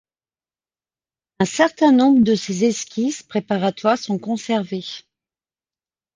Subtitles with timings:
[1.41, 4.83] Un certain nombre de ces esquisses préparatoires sont conservées.